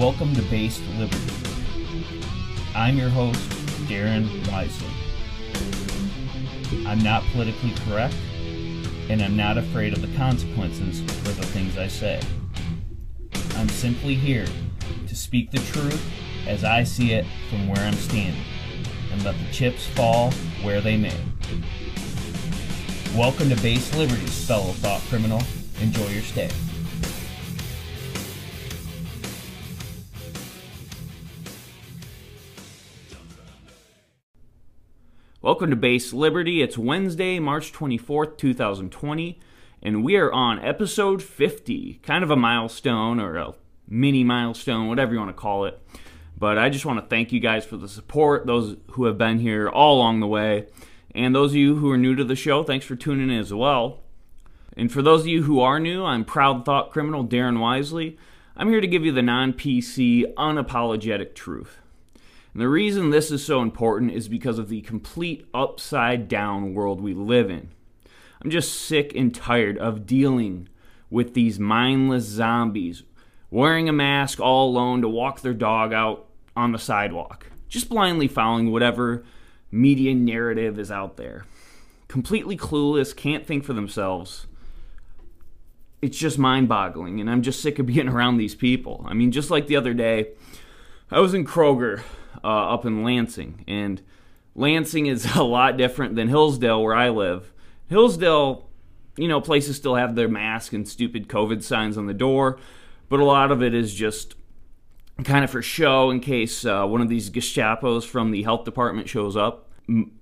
[0.00, 1.20] Welcome to Base Liberty.
[2.74, 3.38] I'm your host,
[3.86, 4.88] Darren Wisely.
[6.86, 8.16] I'm not politically correct,
[9.10, 12.18] and I'm not afraid of the consequences for the things I say.
[13.56, 14.46] I'm simply here
[15.06, 16.02] to speak the truth
[16.46, 18.42] as I see it from where I'm standing,
[19.12, 20.30] and let the chips fall
[20.62, 21.20] where they may.
[23.14, 25.42] Welcome to Base Liberties, fellow thought criminal.
[25.82, 26.48] Enjoy your stay.
[35.42, 36.60] Welcome to Base Liberty.
[36.60, 39.40] It's Wednesday, March 24th, 2020,
[39.82, 41.94] and we are on episode 50.
[42.02, 43.54] Kind of a milestone or a
[43.88, 45.80] mini milestone, whatever you want to call it.
[46.38, 49.38] But I just want to thank you guys for the support, those who have been
[49.38, 50.66] here all along the way.
[51.14, 53.54] And those of you who are new to the show, thanks for tuning in as
[53.54, 54.00] well.
[54.76, 58.18] And for those of you who are new, I'm proud thought criminal Darren Wisely.
[58.58, 61.78] I'm here to give you the non PC, unapologetic truth.
[62.52, 67.00] And the reason this is so important is because of the complete upside down world
[67.00, 67.70] we live in.
[68.42, 70.68] I'm just sick and tired of dealing
[71.10, 73.02] with these mindless zombies
[73.50, 78.28] wearing a mask all alone to walk their dog out on the sidewalk, just blindly
[78.28, 79.24] following whatever
[79.70, 81.44] media narrative is out there.
[82.08, 84.46] Completely clueless, can't think for themselves.
[86.02, 89.04] It's just mind boggling, and I'm just sick of being around these people.
[89.08, 90.30] I mean, just like the other day,
[91.10, 92.02] I was in Kroger
[92.44, 94.02] uh, up in Lansing, and
[94.54, 97.52] Lansing is a lot different than Hillsdale, where I live.
[97.88, 98.68] Hillsdale,
[99.16, 102.58] you know, places still have their mask and stupid COVID signs on the door,
[103.08, 104.36] but a lot of it is just
[105.24, 109.08] kind of for show in case uh, one of these Gestapos from the health department
[109.08, 109.68] shows up.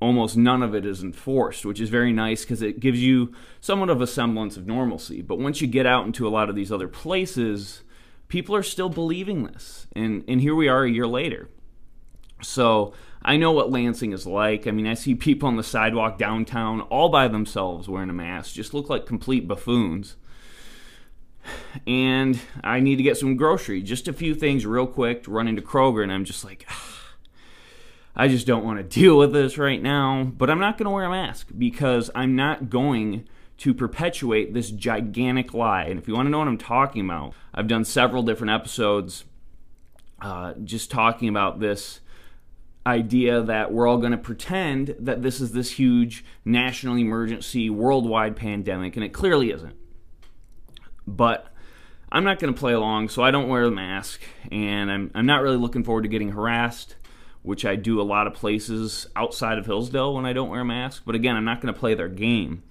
[0.01, 3.91] Almost none of it is enforced, which is very nice because it gives you somewhat
[3.91, 5.21] of a semblance of normalcy.
[5.21, 7.83] But once you get out into a lot of these other places,
[8.29, 9.87] people are still believing this.
[9.95, 11.51] And, and here we are a year later.
[12.43, 14.67] So I know what Lansing is like.
[14.67, 18.55] I mean, I see people on the sidewalk downtown all by themselves wearing a mask,
[18.55, 20.17] just look like complete buffoons.
[21.87, 25.49] And I need to get some groceries, just a few things real quick to run
[25.49, 26.69] into Kroger, and I'm just like,
[28.15, 30.25] I just don't want to deal with this right now.
[30.25, 33.27] But I'm not going to wear a mask because I'm not going
[33.59, 35.85] to perpetuate this gigantic lie.
[35.85, 39.25] And if you want to know what I'm talking about, I've done several different episodes
[40.21, 42.01] uh, just talking about this
[42.89, 48.35] idea that we're all going to pretend that this is this huge national emergency, worldwide
[48.35, 49.77] pandemic, and it clearly isn't.
[51.07, 51.53] But
[52.11, 55.27] I'm not going to play along, so I don't wear the mask, and I'm, I'm
[55.27, 56.97] not really looking forward to getting harassed,
[57.43, 60.65] which I do a lot of places outside of Hillsdale when I don't wear a
[60.65, 61.03] mask.
[61.05, 62.63] But again, I'm not going to play their game.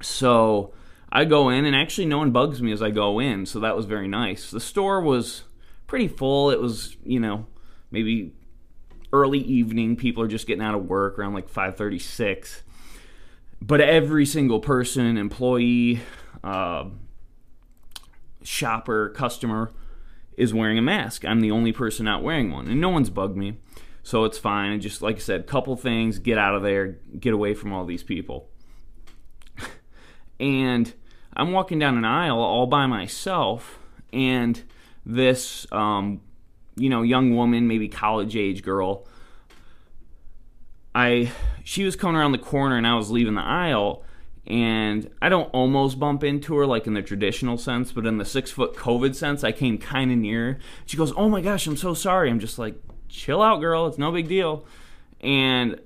[0.00, 0.72] So
[1.10, 3.76] I go in, and actually, no one bugs me as I go in, so that
[3.76, 4.50] was very nice.
[4.52, 5.42] The store was
[5.88, 6.50] pretty full.
[6.50, 7.46] It was, you know,
[7.90, 8.32] maybe
[9.12, 9.96] early evening.
[9.96, 12.62] People are just getting out of work around like 5:36.
[13.62, 16.00] But every single person, employee,
[16.42, 16.86] uh,
[18.42, 19.70] shopper, customer,
[20.36, 21.24] is wearing a mask.
[21.26, 23.58] I'm the only person not wearing one, and no one's bugged me,
[24.02, 24.72] so it's fine.
[24.72, 27.84] And just like I said, couple things, get out of there, get away from all
[27.84, 28.48] these people.
[30.40, 30.94] and
[31.34, 33.78] I'm walking down an aisle all by myself,
[34.12, 34.62] and
[35.04, 36.22] this um,
[36.80, 39.06] you know, young woman, maybe college age girl.
[40.94, 41.30] I
[41.62, 44.02] she was coming around the corner and I was leaving the aisle
[44.46, 48.24] and I don't almost bump into her like in the traditional sense, but in the
[48.24, 50.58] six foot COVID sense, I came kind of near.
[50.86, 52.74] She goes, "Oh my gosh, I'm so sorry." I'm just like,
[53.08, 53.86] "Chill out, girl.
[53.86, 54.64] It's no big deal."
[55.20, 55.78] And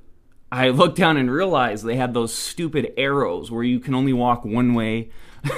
[0.50, 4.44] I looked down and realized they had those stupid arrows where you can only walk
[4.44, 5.10] one way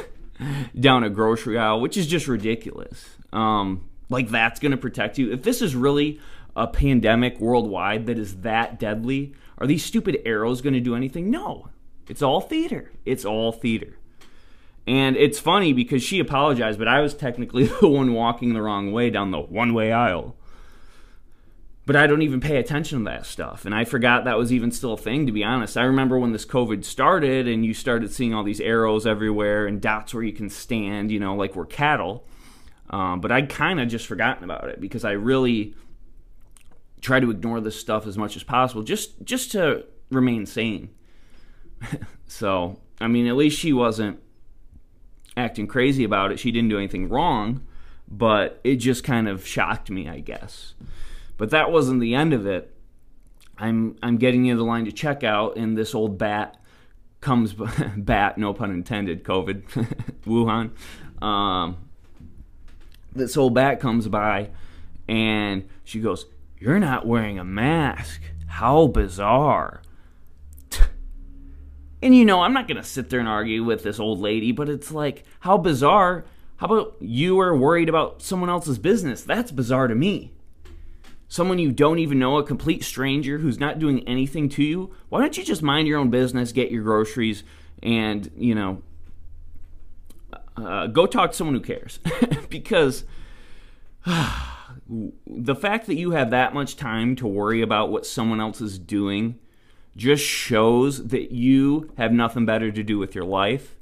[0.80, 3.10] down a grocery aisle, which is just ridiculous.
[3.32, 5.32] Um, like that's going to protect you.
[5.32, 6.20] If this is really
[6.54, 11.30] a pandemic worldwide that is that deadly, are these stupid arrows going to do anything?
[11.30, 11.68] No.
[12.08, 12.92] It's all theater.
[13.04, 13.98] It's all theater.
[14.86, 18.92] And it's funny because she apologized, but I was technically the one walking the wrong
[18.92, 20.36] way down the one way aisle.
[21.84, 23.64] But I don't even pay attention to that stuff.
[23.64, 25.76] And I forgot that was even still a thing, to be honest.
[25.76, 29.80] I remember when this COVID started and you started seeing all these arrows everywhere and
[29.80, 32.24] dots where you can stand, you know, like we're cattle.
[32.90, 35.74] Um, but I'd kind of just forgotten about it because I really
[37.00, 40.90] try to ignore this stuff as much as possible, just just to remain sane.
[42.26, 44.20] so, I mean, at least she wasn't
[45.36, 46.38] acting crazy about it.
[46.38, 47.66] She didn't do anything wrong,
[48.08, 50.74] but it just kind of shocked me, I guess.
[51.36, 52.72] But that wasn't the end of it.
[53.58, 56.60] I'm I'm getting near the line to check out, and this old bat
[57.20, 57.54] comes
[57.96, 59.62] bat, no pun intended, COVID,
[60.26, 60.70] Wuhan.
[61.22, 61.85] Um,
[63.16, 64.50] this old bat comes by
[65.08, 66.26] and she goes,
[66.58, 68.20] You're not wearing a mask.
[68.46, 69.82] How bizarre.
[72.02, 74.52] And you know, I'm not going to sit there and argue with this old lady,
[74.52, 76.26] but it's like, how bizarre.
[76.56, 79.22] How about you are worried about someone else's business?
[79.22, 80.32] That's bizarre to me.
[81.26, 84.94] Someone you don't even know, a complete stranger who's not doing anything to you.
[85.08, 87.42] Why don't you just mind your own business, get your groceries,
[87.82, 88.82] and, you know,
[90.56, 92.00] uh, go talk to someone who cares?
[92.48, 93.04] because
[94.06, 98.78] the fact that you have that much time to worry about what someone else is
[98.78, 99.38] doing
[99.96, 103.76] just shows that you have nothing better to do with your life.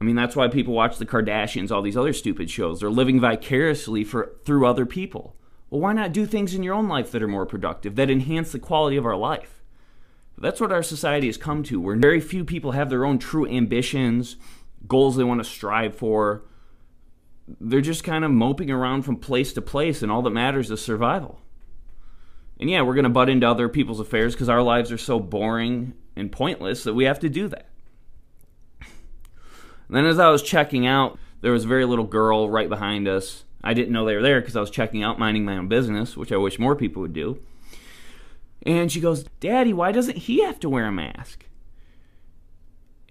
[0.00, 2.80] I mean, that's why people watch the Kardashians, all these other stupid shows.
[2.80, 5.34] They're living vicariously for through other people.
[5.70, 8.52] Well, why not do things in your own life that are more productive, that enhance
[8.52, 9.62] the quality of our life?
[10.40, 13.46] That's what our society has come to, where very few people have their own true
[13.46, 14.36] ambitions,
[14.86, 16.44] goals they want to strive for.
[17.60, 20.80] They're just kind of moping around from place to place, and all that matters is
[20.82, 21.40] survival.
[22.60, 25.20] And yeah, we're going to butt into other people's affairs because our lives are so
[25.20, 27.68] boring and pointless that we have to do that.
[28.80, 33.08] And then as I was checking out, there was a very little girl right behind
[33.08, 33.44] us.
[33.62, 36.16] I didn't know they were there because I was checking out, minding my own business,
[36.16, 37.40] which I wish more people would do.
[38.66, 41.46] And she goes, Daddy, why doesn't he have to wear a mask?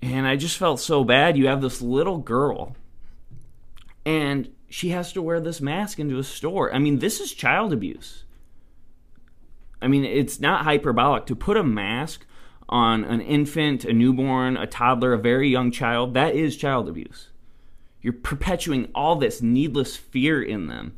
[0.02, 1.38] And I just felt so bad.
[1.38, 2.76] You have this little girl,
[4.06, 6.74] and she has to wear this mask into a store.
[6.74, 8.24] I mean, this is child abuse.
[9.82, 12.26] I mean, it's not hyperbolic to put a mask
[12.70, 16.14] on an infant, a newborn, a toddler, a very young child.
[16.14, 17.30] That is child abuse.
[18.02, 20.98] You're perpetuating all this needless fear in them.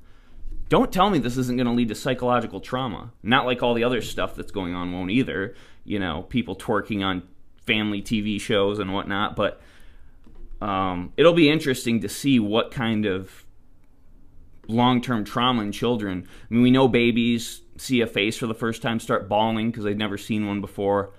[0.67, 3.11] Don't tell me this isn't going to lead to psychological trauma.
[3.23, 5.55] Not like all the other stuff that's going on won't either.
[5.83, 7.23] You know, people twerking on
[7.69, 9.35] family TV shows and whatnot.
[9.35, 9.61] But
[10.59, 13.45] um, it'll be interesting to see what kind of
[14.67, 16.27] long term trauma in children.
[16.27, 19.83] I mean, we know babies see a face for the first time start bawling because
[19.83, 21.13] they've never seen one before.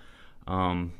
[0.49, 0.93] Um,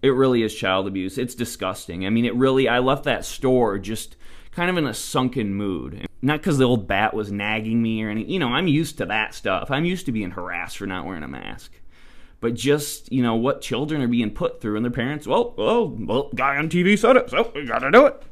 [0.00, 1.18] it really is child abuse.
[1.18, 2.06] It's disgusting.
[2.06, 4.16] I mean, it really, I left that store just
[4.52, 6.06] kind of in a sunken mood.
[6.22, 8.30] Not because the old bat was nagging me or anything.
[8.30, 9.70] You know, I'm used to that stuff.
[9.70, 11.72] I'm used to being harassed for not wearing a mask.
[12.42, 15.88] But just, you know, what children are being put through and their parents, well, well,
[15.88, 18.22] well, guy on TV said it, so we gotta do it.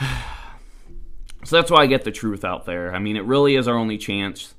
[1.44, 2.92] So that's why I get the truth out there.
[2.92, 4.56] I mean, it really is our only chance.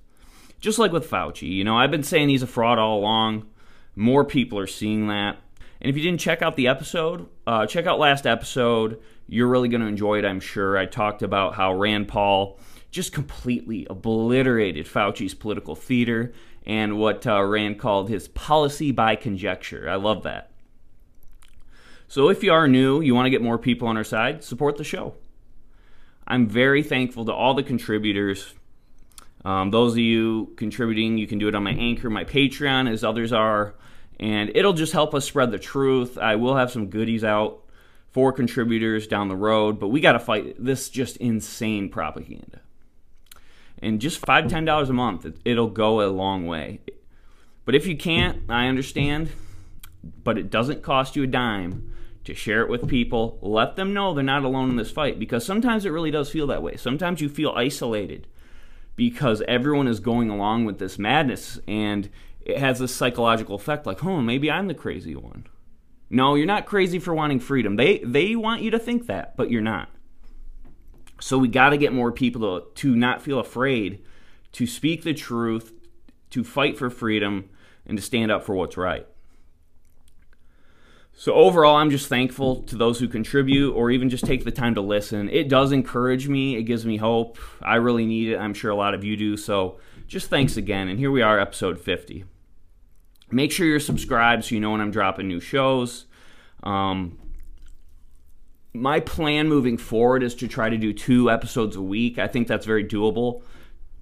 [0.62, 3.46] Just like with Fauci, you know, I've been saying he's a fraud all along.
[3.94, 5.36] More people are seeing that.
[5.82, 9.02] And if you didn't check out the episode, uh, check out last episode.
[9.28, 10.78] You're really going to enjoy it, I'm sure.
[10.78, 12.58] I talked about how Rand Paul
[12.90, 16.32] just completely obliterated Fauci's political theater
[16.68, 19.90] and what uh, Rand called his policy by conjecture.
[19.90, 20.52] I love that.
[22.10, 24.76] So if you are new, you want to get more people on our side, support
[24.76, 25.16] the show.
[26.28, 28.54] I'm very thankful to all the contributors.
[29.46, 33.02] Um, those of you contributing, you can do it on my Anchor, my Patreon, as
[33.02, 33.76] others are,
[34.20, 36.18] and it'll just help us spread the truth.
[36.18, 37.64] I will have some goodies out
[38.10, 42.60] for contributors down the road, but we got to fight this just insane propaganda.
[43.82, 46.82] And just five, ten dollars a month, it'll go a long way.
[47.66, 49.30] But if you can't, I understand.
[50.24, 51.94] But it doesn't cost you a dime
[52.28, 55.46] to share it with people, let them know they're not alone in this fight because
[55.46, 56.76] sometimes it really does feel that way.
[56.76, 58.28] Sometimes you feel isolated
[58.98, 62.10] because everyone is going along with this madness and
[62.42, 65.46] it has this psychological effect like, "Oh, maybe I'm the crazy one."
[66.10, 67.76] No, you're not crazy for wanting freedom.
[67.76, 69.90] They they want you to think that, but you're not.
[71.20, 74.04] So we got to get more people to to not feel afraid
[74.54, 75.74] to speak the truth,
[76.32, 77.50] to fight for freedom
[77.86, 79.08] and to stand up for what's right.
[81.20, 84.76] So overall, I'm just thankful to those who contribute or even just take the time
[84.76, 85.30] to listen.
[85.30, 86.56] It does encourage me.
[86.56, 87.40] It gives me hope.
[87.62, 88.38] I really need it.
[88.38, 89.36] I'm sure a lot of you do.
[89.36, 90.88] So just thanks again.
[90.88, 92.26] And here we are, episode 50.
[93.32, 96.06] Make sure you're subscribed so you know when I'm dropping new shows.
[96.62, 97.18] Um,
[98.82, 102.18] my plan moving forward is to try to do two episodes a week.
[102.18, 103.42] I think that's very doable.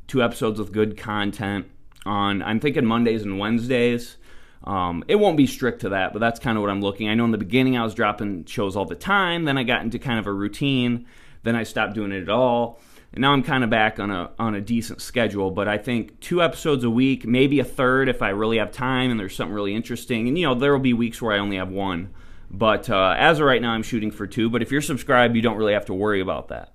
[0.08, 1.67] Two episodes with good content
[2.05, 4.17] on, I'm thinking Mondays and Wednesdays.
[4.63, 7.08] Um, it won't be strict to that, but that's kind of what I'm looking.
[7.08, 9.46] I know in the beginning I was dropping shows all the time.
[9.46, 11.05] Then I got into kind of a routine.
[11.44, 12.79] Then I stopped doing it at all.
[13.13, 15.51] And now I'm kind of back on a on a decent schedule.
[15.51, 19.12] But I think two episodes a week, maybe a third if I really have time
[19.12, 20.27] and there's something really interesting.
[20.27, 22.10] And you know there will be weeks where I only have one.
[22.50, 24.50] But uh, as of right now, I'm shooting for two.
[24.50, 26.74] But if you're subscribed, you don't really have to worry about that.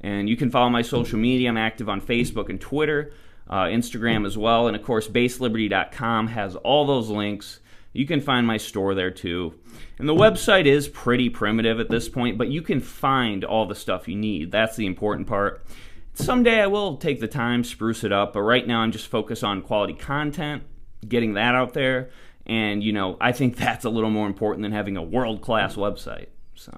[0.00, 1.48] And you can follow my social media.
[1.48, 3.12] I'm active on Facebook and Twitter
[3.48, 4.66] uh, Instagram as well.
[4.66, 7.60] And of course, baseliberty.com has all those links.
[7.92, 9.54] You can find my store there too.
[9.98, 13.74] And the website is pretty primitive at this point, but you can find all the
[13.74, 14.50] stuff you need.
[14.50, 15.64] That's the important part.
[16.12, 19.44] Someday I will take the time, spruce it up, but right now I'm just focused
[19.44, 20.62] on quality content,
[21.06, 22.10] getting that out there,
[22.46, 26.28] and you know, I think that's a little more important than having a world-class website.
[26.54, 26.72] So,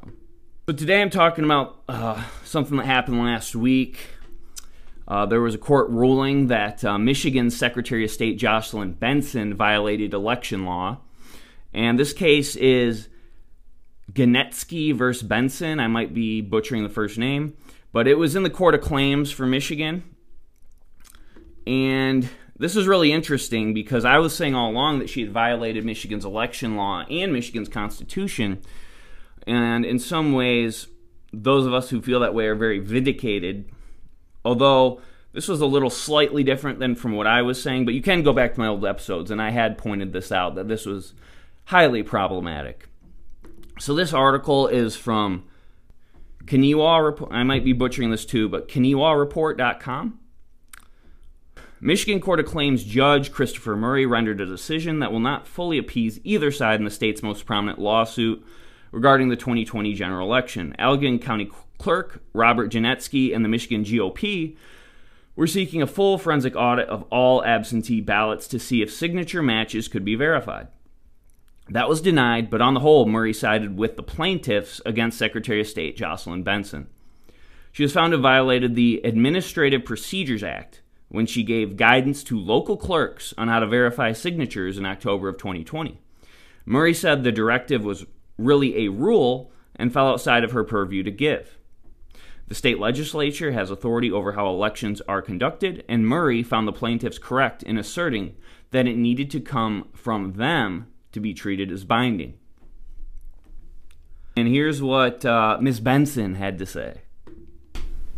[0.66, 3.98] but today I'm talking about uh, something that happened last week.
[5.06, 10.12] Uh, there was a court ruling that uh, Michigan's Secretary of State Jocelyn Benson violated
[10.12, 10.98] election law.
[11.72, 13.08] And this case is
[14.12, 15.80] Genetski versus Benson.
[15.80, 17.56] I might be butchering the first name,
[17.92, 20.02] but it was in the Court of Claims for Michigan.
[21.66, 25.84] And this is really interesting because I was saying all along that she had violated
[25.84, 28.60] Michigan's election law and Michigan's Constitution.
[29.46, 30.88] And in some ways,
[31.32, 33.70] those of us who feel that way are very vindicated
[34.48, 38.02] Although this was a little slightly different than from what I was saying, but you
[38.02, 40.86] can go back to my old episodes, and I had pointed this out that this
[40.86, 41.12] was
[41.66, 42.88] highly problematic.
[43.78, 45.44] So this article is from
[46.44, 47.28] Kaniwa.
[47.30, 50.18] I might be butchering this too, but KaniwaReport.com.
[51.80, 56.18] Michigan Court of Claims Judge Christopher Murray rendered a decision that will not fully appease
[56.25, 58.44] either side in the state's most prominent lawsuit
[58.90, 60.75] regarding the 2020 general election.
[60.76, 64.56] Allegan County Clerk Robert Genetski and the Michigan GOP
[65.37, 69.87] were seeking a full forensic audit of all absentee ballots to see if signature matches
[69.87, 70.66] could be verified.
[71.70, 75.68] That was denied, but on the whole, Murray sided with the plaintiffs against Secretary of
[75.68, 76.88] State Jocelyn Benson.
[77.70, 82.38] She was found to have violated the Administrative Procedures Act when she gave guidance to
[82.38, 86.00] local clerks on how to verify signatures in October of 2020.
[86.66, 88.04] Murray said the directive was
[88.36, 91.58] really a rule and fell outside of her purview to give.
[92.48, 97.18] The state legislature has authority over how elections are conducted, and Murray found the plaintiffs
[97.18, 98.36] correct in asserting
[98.70, 102.34] that it needed to come from them to be treated as binding.
[104.36, 105.80] And here's what uh, Ms.
[105.80, 107.02] Benson had to say.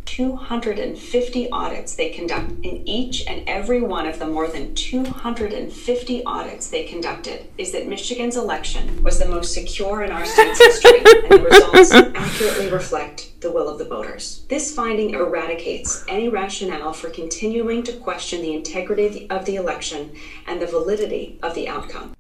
[0.05, 2.51] 250 audits they conduct.
[2.63, 7.87] In each and every one of the more than 250 audits they conducted is that
[7.87, 13.41] Michigan's election was the most secure in our state's history, and the results accurately reflect
[13.41, 14.45] the will of the voters.
[14.49, 20.13] This finding eradicates any rationale for continuing to question the integrity of the election
[20.47, 22.15] and the validity of the outcome.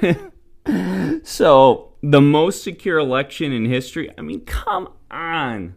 [1.24, 4.12] so, the most secure election in history?
[4.16, 5.74] I mean, come on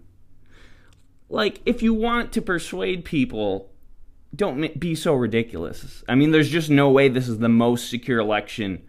[1.29, 3.69] like if you want to persuade people
[4.35, 6.03] don't be so ridiculous.
[6.07, 8.83] I mean there's just no way this is the most secure election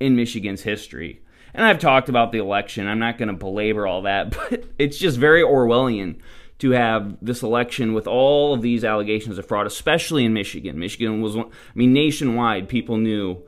[0.00, 1.22] in michigan's history.
[1.52, 2.86] And i've talked about the election.
[2.86, 6.18] I'm not going to belabor all that but it's just very orwellian
[6.58, 10.78] to have this election with all of these allegations of fraud especially in michigan.
[10.78, 13.42] Michigan was i mean nationwide people knew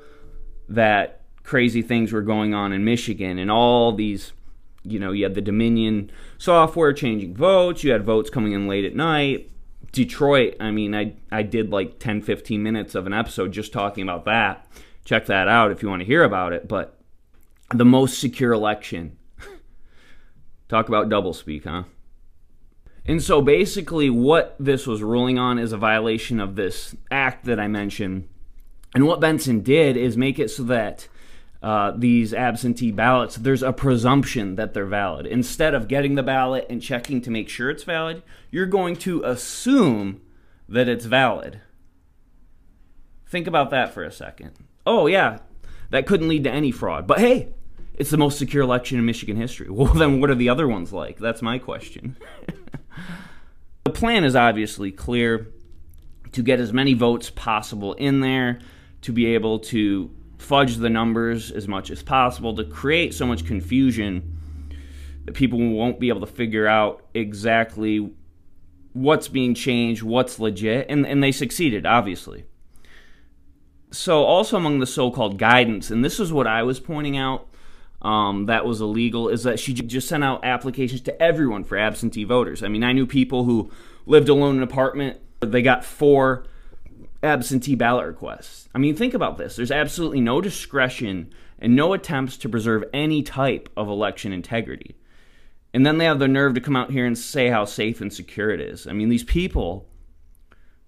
[0.68, 4.32] that crazy things were going on in michigan and all these
[4.90, 8.84] you know, you had the Dominion software changing votes, you had votes coming in late
[8.84, 9.50] at night.
[9.92, 14.02] Detroit, I mean, I, I did like 10, 15 minutes of an episode just talking
[14.02, 14.66] about that.
[15.04, 16.68] Check that out if you want to hear about it.
[16.68, 16.98] But
[17.74, 19.16] the most secure election.
[20.68, 21.84] Talk about doublespeak, huh?
[23.06, 27.60] And so basically, what this was ruling on is a violation of this act that
[27.60, 28.28] I mentioned.
[28.94, 31.08] And what Benson did is make it so that
[31.62, 35.26] uh, these absentee ballots, there's a presumption that they're valid.
[35.26, 39.22] Instead of getting the ballot and checking to make sure it's valid, you're going to
[39.24, 40.20] assume
[40.68, 41.60] that it's valid.
[43.28, 44.52] Think about that for a second.
[44.84, 45.38] Oh, yeah,
[45.90, 47.06] that couldn't lead to any fraud.
[47.06, 47.48] But hey,
[47.94, 49.68] it's the most secure election in Michigan history.
[49.70, 51.18] Well, then what are the other ones like?
[51.18, 52.16] That's my question.
[53.84, 55.48] the plan is obviously clear
[56.32, 58.60] to get as many votes possible in there,
[59.02, 63.46] to be able to fudge the numbers as much as possible to create so much
[63.46, 64.38] confusion
[65.24, 68.10] that people won't be able to figure out exactly
[68.92, 72.44] what's being changed, what's legit, and, and they succeeded, obviously.
[73.90, 77.48] So, also among the so called guidance, and this is what I was pointing out
[78.02, 82.24] um, that was illegal, is that she just sent out applications to everyone for absentee
[82.24, 82.62] voters.
[82.62, 83.70] I mean, I knew people who
[84.06, 86.46] lived alone in an apartment, they got four
[87.26, 88.68] absentee ballot requests.
[88.74, 89.56] I mean, think about this.
[89.56, 94.96] There's absolutely no discretion and no attempts to preserve any type of election integrity.
[95.74, 98.12] And then they have the nerve to come out here and say how safe and
[98.12, 98.86] secure it is.
[98.86, 99.88] I mean, these people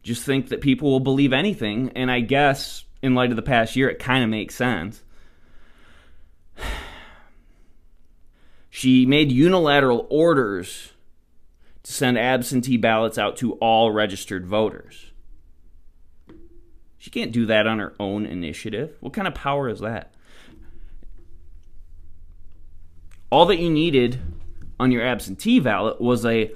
[0.02, 3.76] just think that people will believe anything, and I guess in light of the past
[3.76, 5.02] year, it kind of makes sense.
[8.70, 10.92] She made unilateral orders
[11.82, 15.07] to send absentee ballots out to all registered voters.
[16.98, 18.96] She can't do that on her own initiative.
[19.00, 20.12] What kind of power is that?
[23.30, 24.20] All that you needed
[24.80, 26.50] on your absentee ballot was a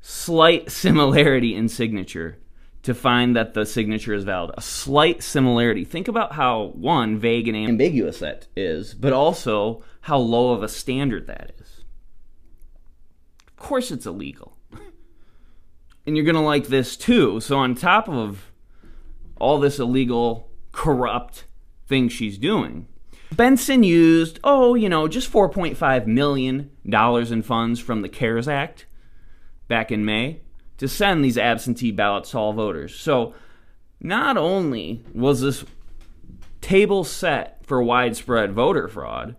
[0.00, 2.38] slight similarity in signature
[2.82, 4.50] to find that the signature is valid.
[4.56, 5.84] A slight similarity.
[5.84, 10.68] Think about how, one, vague and ambiguous that is, but also how low of a
[10.68, 11.84] standard that is.
[13.46, 14.56] Of course, it's illegal.
[16.06, 17.38] And you're going to like this too.
[17.40, 18.50] So, on top of
[19.40, 21.44] all this illegal, corrupt
[21.86, 22.86] thing she's doing,
[23.32, 28.86] Benson used, oh, you know, just $4.5 million in funds from the CARES Act
[29.68, 30.40] back in May
[30.78, 32.94] to send these absentee ballots to all voters.
[32.94, 33.34] So
[34.00, 35.64] not only was this
[36.60, 39.36] table set for widespread voter fraud,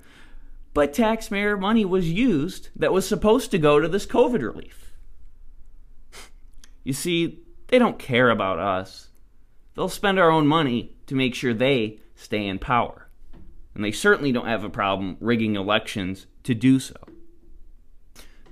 [0.73, 4.93] but taxpayer money was used that was supposed to go to this COVID relief.
[6.85, 9.08] You see, they don't care about us.
[9.75, 13.07] They'll spend our own money to make sure they stay in power.
[13.73, 16.95] And they certainly don't have a problem rigging elections to do so.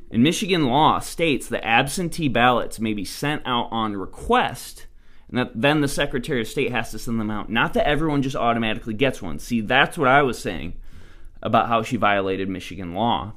[0.10, 4.88] And Michigan law states that absentee ballots may be sent out on request,
[5.28, 7.50] and that then the Secretary of State has to send them out.
[7.50, 9.40] Not that everyone just automatically gets one.
[9.40, 10.76] See, that's what I was saying
[11.42, 13.34] about how she violated Michigan law.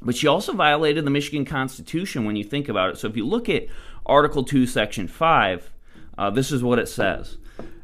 [0.00, 2.98] But she also violated the Michigan Constitution when you think about it.
[2.98, 3.66] So if you look at
[4.06, 5.70] Article 2, Section 5,
[6.16, 7.38] uh, this is what it says.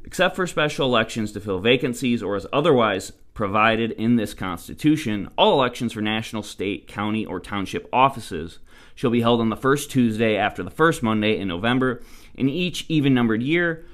[0.05, 5.53] Except for special elections to fill vacancies or as otherwise provided in this Constitution, all
[5.53, 8.59] elections for national, state, county, or township offices
[8.95, 12.03] shall be held on the first Tuesday after the first Monday in November
[12.35, 13.85] in each even numbered year,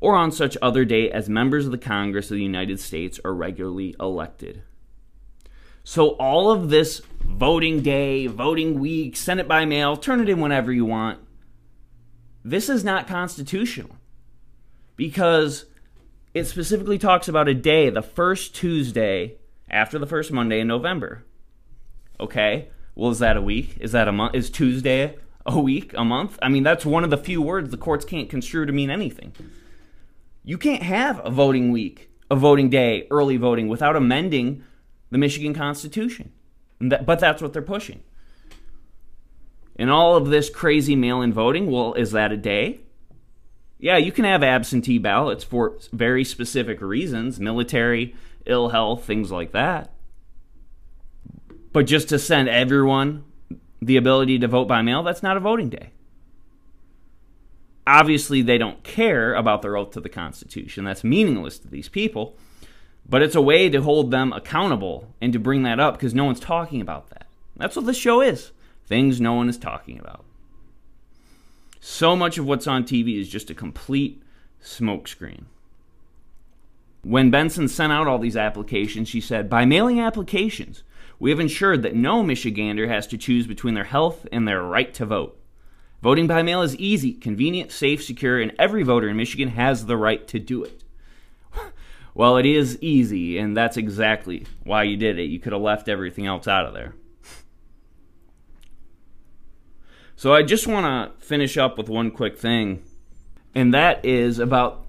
[0.00, 3.34] or on such other day as members of the Congress of the United States are
[3.34, 4.62] regularly elected.
[5.84, 10.40] So, all of this voting day, voting week, send it by mail, turn it in
[10.40, 11.18] whenever you want,
[12.44, 13.96] this is not constitutional
[14.96, 15.66] because
[16.34, 19.36] it specifically talks about a day, the first Tuesday
[19.70, 21.24] after the first Monday in November.
[22.20, 23.76] Okay, well, is that a week?
[23.80, 24.34] Is that a month?
[24.34, 25.16] Is Tuesday
[25.46, 26.38] a week, a month?
[26.42, 29.32] I mean, that's one of the few words the courts can't construe to mean anything.
[30.44, 34.64] You can't have a voting week, a voting day, early voting without amending
[35.10, 36.32] the Michigan Constitution.
[36.80, 38.02] But that's what they're pushing.
[39.78, 42.80] And all of this crazy mail in voting, well, is that a day?
[43.78, 48.14] yeah, you can have absentee ballots for very specific reasons, military,
[48.44, 49.92] ill health, things like that.
[51.72, 53.24] But just to send everyone
[53.80, 55.90] the ability to vote by mail, that's not a voting day.
[57.86, 60.84] Obviously, they don't care about their oath to the Constitution.
[60.84, 62.36] That's meaningless to these people.
[63.08, 66.24] But it's a way to hold them accountable and to bring that up because no
[66.24, 67.26] one's talking about that.
[67.56, 68.50] That's what this show is
[68.88, 70.24] things no one is talking about.
[71.80, 74.22] So much of what's on TV is just a complete
[74.62, 75.44] smokescreen.
[77.02, 80.82] When Benson sent out all these applications, she said, By mailing applications,
[81.20, 84.92] we have ensured that no Michigander has to choose between their health and their right
[84.94, 85.38] to vote.
[86.02, 89.96] Voting by mail is easy, convenient, safe, secure, and every voter in Michigan has the
[89.96, 90.84] right to do it.
[92.14, 95.24] well, it is easy, and that's exactly why you did it.
[95.24, 96.94] You could have left everything else out of there.
[100.18, 102.82] So I just want to finish up with one quick thing,
[103.54, 104.84] and that is about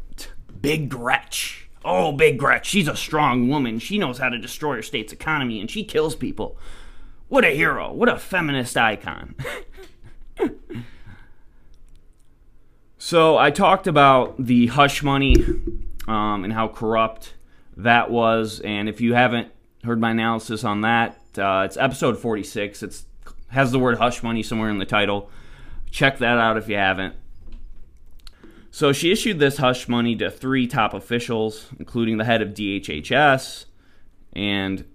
[0.59, 1.69] Big Gretch.
[1.85, 3.77] Oh, Big Gretch, she's a strong woman.
[3.77, 6.57] She knows how to destroy her state's economy, and she kills people.
[7.27, 7.93] What a hero.
[7.93, 9.35] What a feminist icon.
[12.97, 15.35] so I talked about the hush money
[16.07, 17.35] um, and how corrupt
[17.77, 18.61] that was.
[18.61, 19.51] And if you haven't
[19.83, 22.81] heard my analysis on that, uh, it's episode 46.
[22.81, 23.05] It's
[23.49, 25.29] has the word hush money somewhere in the title.
[25.91, 27.15] Check that out if you haven't.
[28.71, 33.65] So she issued this hush money to three top officials, including the head of DHHS,
[34.33, 34.85] and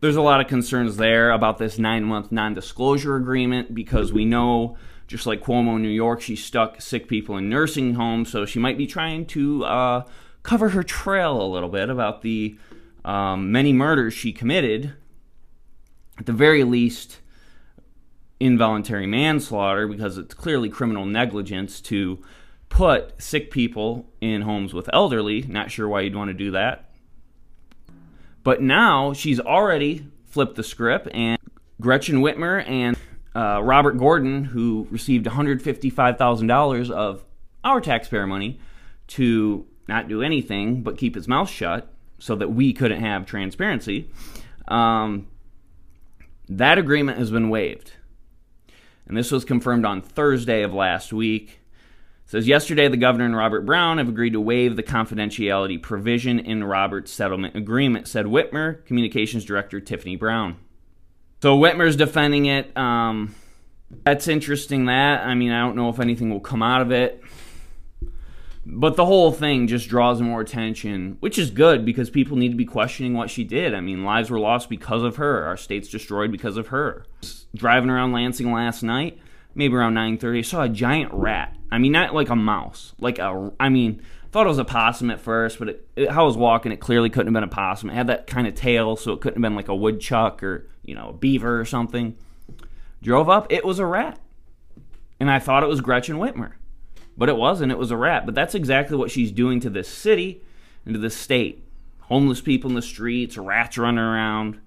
[0.00, 4.24] there's a lot of concerns there about this nine month non disclosure agreement because we
[4.24, 4.76] know,
[5.06, 8.58] just like Cuomo in New York, she stuck sick people in nursing homes, so she
[8.58, 10.04] might be trying to uh,
[10.42, 12.58] cover her trail a little bit about the
[13.04, 14.94] um, many murders she committed
[16.20, 17.18] at the very least,
[18.38, 22.22] involuntary manslaughter because it's clearly criminal negligence to
[22.68, 25.42] put sick people in homes with elderly.
[25.42, 26.90] Not sure why you'd want to do that.
[28.42, 31.38] But now she's already flipped the script, and
[31.80, 32.96] Gretchen Whitmer and
[33.34, 37.24] uh, Robert Gordon, who received $155,000 of
[37.64, 38.60] our taxpayer money
[39.08, 44.08] to not do anything but keep his mouth shut so that we couldn't have transparency.
[44.68, 45.26] Um,
[46.50, 47.92] that agreement has been waived.
[49.06, 51.60] And this was confirmed on Thursday of last week.
[52.26, 56.64] says yesterday the governor and Robert Brown have agreed to waive the confidentiality provision in
[56.64, 60.56] Robert's settlement agreement, said Whitmer, communications director Tiffany Brown.
[61.42, 62.76] So Whitmer's defending it.
[62.76, 63.34] Um,
[64.04, 64.86] that's interesting.
[64.86, 67.22] That I mean, I don't know if anything will come out of it,
[68.66, 72.56] but the whole thing just draws more attention, which is good because people need to
[72.56, 73.74] be questioning what she did.
[73.74, 75.44] I mean, lives were lost because of her.
[75.44, 77.04] Our state's destroyed because of her.
[77.54, 79.18] Driving around Lansing last night
[79.54, 80.38] maybe around 9:30.
[80.38, 81.56] I saw a giant rat.
[81.70, 83.52] I mean, not like a mouse, like a.
[83.58, 86.36] I mean, thought it was a possum at first, but it, it, how I was
[86.36, 87.90] walking, it clearly couldn't have been a possum.
[87.90, 90.66] It had that kind of tail, so it couldn't have been like a woodchuck or
[90.82, 92.16] you know a beaver or something.
[93.02, 94.18] Drove up, it was a rat,
[95.18, 96.52] and I thought it was Gretchen Whitmer,
[97.20, 97.70] but it wasn't.
[97.70, 98.24] It was a rat.
[98.24, 100.40] But that's exactly what she's doing to this city
[100.86, 101.62] and to this state.
[102.04, 104.58] Homeless people in the streets, rats running around.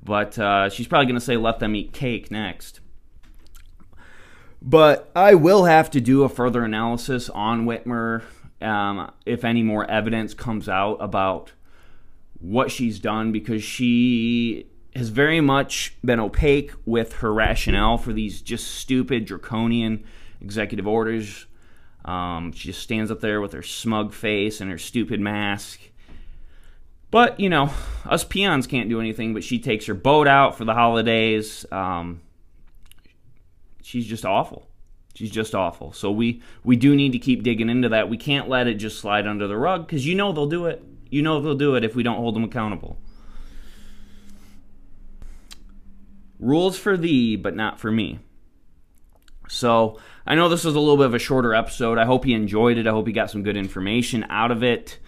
[0.00, 2.78] But uh, she's probably going to say, "Let them eat cake" next.
[4.62, 8.22] But I will have to do a further analysis on Whitmer
[8.62, 11.50] um, if any more evidence comes out about
[12.38, 18.40] what she's done because she has very much been opaque with her rationale for these
[18.40, 20.04] just stupid, draconian
[20.40, 21.46] executive orders.
[22.04, 25.80] Um, she just stands up there with her smug face and her stupid mask.
[27.10, 27.70] But, you know,
[28.04, 31.66] us peons can't do anything, but she takes her boat out for the holidays.
[31.72, 32.20] Um,
[33.82, 34.68] she's just awful.
[35.14, 35.92] She's just awful.
[35.92, 38.08] So we we do need to keep digging into that.
[38.08, 40.84] We can't let it just slide under the rug because you know they'll do it.
[41.10, 42.96] You know they'll do it if we don't hold them accountable.
[46.38, 48.20] Rules for thee, but not for me.
[49.50, 51.98] So I know this was a little bit of a shorter episode.
[51.98, 52.86] I hope you enjoyed it.
[52.86, 54.98] I hope you got some good information out of it.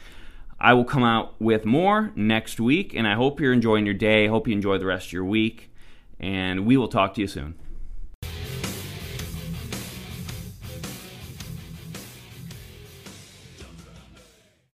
[0.59, 4.27] I will come out with more next week, and I hope you're enjoying your day.
[4.27, 5.73] I hope you enjoy the rest of your week,
[6.21, 7.55] and we will talk to you soon.